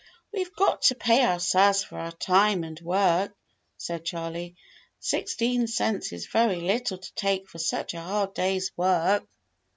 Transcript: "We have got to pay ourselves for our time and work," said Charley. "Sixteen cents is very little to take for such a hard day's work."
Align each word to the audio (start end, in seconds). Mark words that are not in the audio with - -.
"We 0.33 0.39
have 0.41 0.55
got 0.55 0.81
to 0.85 0.95
pay 0.95 1.23
ourselves 1.23 1.83
for 1.83 1.99
our 1.99 2.11
time 2.11 2.63
and 2.63 2.79
work," 2.81 3.37
said 3.77 4.03
Charley. 4.03 4.55
"Sixteen 4.99 5.67
cents 5.67 6.11
is 6.11 6.25
very 6.25 6.59
little 6.61 6.97
to 6.97 7.13
take 7.13 7.47
for 7.47 7.59
such 7.59 7.93
a 7.93 8.01
hard 8.01 8.33
day's 8.33 8.71
work." 8.75 9.27